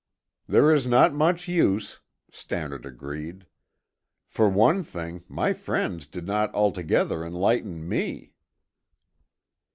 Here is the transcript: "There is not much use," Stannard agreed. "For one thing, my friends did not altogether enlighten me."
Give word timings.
"There 0.47 0.71
is 0.71 0.87
not 0.87 1.13
much 1.13 1.47
use," 1.47 1.99
Stannard 2.31 2.87
agreed. 2.87 3.45
"For 4.25 4.49
one 4.49 4.83
thing, 4.83 5.23
my 5.27 5.53
friends 5.53 6.07
did 6.07 6.25
not 6.25 6.51
altogether 6.55 7.23
enlighten 7.23 7.87
me." 7.87 8.33